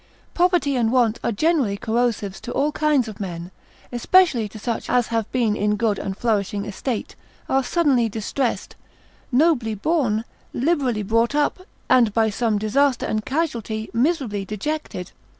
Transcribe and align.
Poverty 0.33 0.75
and 0.75 0.91
want 0.91 1.19
are 1.23 1.31
generally 1.31 1.77
corrosives 1.77 2.41
to 2.41 2.51
all 2.53 2.71
kinds 2.71 3.07
of 3.07 3.19
men, 3.19 3.51
especially 3.91 4.49
to 4.49 4.57
such 4.57 4.89
as 4.89 5.09
have 5.09 5.31
been 5.31 5.55
in 5.55 5.75
good 5.75 5.99
and 5.99 6.17
flourishing 6.17 6.65
estate, 6.65 7.15
are 7.47 7.63
suddenly 7.63 8.09
distressed, 8.09 8.75
nobly 9.31 9.75
born, 9.75 10.25
liberally 10.55 11.03
brought 11.03 11.35
up, 11.35 11.59
and, 11.87 12.15
by 12.15 12.31
some 12.31 12.57
disaster 12.57 13.05
and 13.05 13.25
casualty 13.27 13.91
miserably 13.93 14.43
dejected. 14.43 15.11